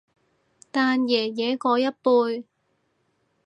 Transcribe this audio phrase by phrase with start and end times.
[0.71, 2.45] 但爺爺嗰一輩